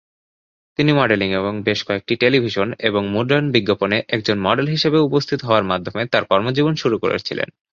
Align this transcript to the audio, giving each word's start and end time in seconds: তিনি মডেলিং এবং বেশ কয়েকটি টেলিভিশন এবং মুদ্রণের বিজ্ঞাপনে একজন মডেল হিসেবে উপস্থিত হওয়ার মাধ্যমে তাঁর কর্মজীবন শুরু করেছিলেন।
তিনি 0.79 0.91
মডেলিং 0.93 1.29
এবং 1.31 1.53
বেশ 1.61 1.79
কয়েকটি 1.83 2.13
টেলিভিশন 2.15 2.67
এবং 2.79 3.01
মুদ্রণের 3.07 3.51
বিজ্ঞাপনে 3.51 3.97
একজন 4.07 4.37
মডেল 4.41 4.67
হিসেবে 4.67 4.97
উপস্থিত 4.99 5.39
হওয়ার 5.43 5.65
মাধ্যমে 5.65 6.01
তাঁর 6.05 6.23
কর্মজীবন 6.25 6.73
শুরু 6.75 6.95
করেছিলেন। 6.99 7.47